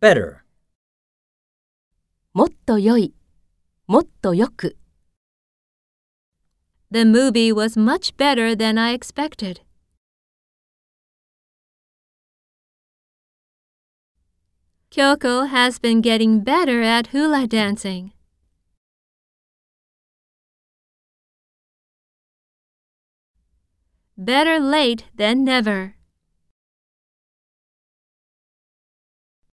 [0.00, 0.38] better,
[2.32, 3.12] もっと良い、
[3.86, 4.76] もっとよく。
[6.90, 9.60] The movie was much better than I expected.
[14.90, 18.12] Kyoko has been getting better at hula dancing.
[24.16, 25.99] Better late than never.